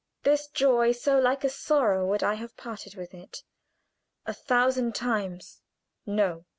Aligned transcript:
This 0.23 0.47
joy, 0.47 0.93
so 0.93 1.19
like 1.19 1.43
a 1.43 1.47
sorrow 1.49 2.07
would 2.07 2.23
I 2.23 2.33
have 2.33 2.57
parted 2.57 2.95
with 2.95 3.13
it? 3.13 3.43
A 4.25 4.33
thousand 4.33 4.95
times, 4.95 5.61
no! 6.07 6.45